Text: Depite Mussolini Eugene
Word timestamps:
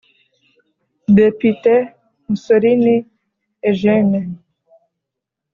Depite 1.17 1.75
Mussolini 2.27 2.95
Eugene 3.63 4.21